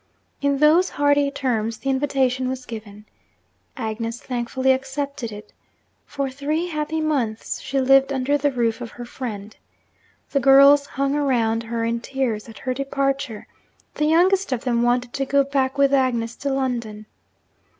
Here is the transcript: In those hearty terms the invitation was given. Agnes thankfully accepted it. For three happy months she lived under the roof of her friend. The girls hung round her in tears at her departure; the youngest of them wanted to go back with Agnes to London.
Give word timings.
In 0.41 0.57
those 0.57 0.89
hearty 0.97 1.29
terms 1.29 1.77
the 1.77 1.91
invitation 1.91 2.49
was 2.49 2.65
given. 2.65 3.05
Agnes 3.77 4.19
thankfully 4.19 4.71
accepted 4.71 5.31
it. 5.31 5.53
For 6.07 6.27
three 6.27 6.69
happy 6.69 6.99
months 6.99 7.59
she 7.61 7.79
lived 7.79 8.11
under 8.11 8.35
the 8.35 8.51
roof 8.51 8.81
of 8.81 8.89
her 8.97 9.05
friend. 9.05 9.55
The 10.31 10.39
girls 10.39 10.87
hung 10.87 11.13
round 11.13 11.61
her 11.61 11.85
in 11.85 11.99
tears 12.01 12.49
at 12.49 12.57
her 12.57 12.73
departure; 12.73 13.45
the 13.93 14.05
youngest 14.05 14.51
of 14.51 14.63
them 14.63 14.81
wanted 14.81 15.13
to 15.13 15.25
go 15.27 15.43
back 15.43 15.77
with 15.77 15.93
Agnes 15.93 16.35
to 16.37 16.49
London. 16.51 17.05